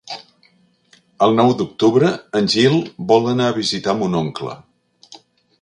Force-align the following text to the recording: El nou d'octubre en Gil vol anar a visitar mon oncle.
El 1.25 1.37
nou 1.41 1.53
d'octubre 1.59 2.09
en 2.41 2.49
Gil 2.55 2.79
vol 3.13 3.31
anar 3.35 3.51
a 3.53 3.59
visitar 3.61 3.99
mon 4.01 4.21
oncle. 4.25 4.57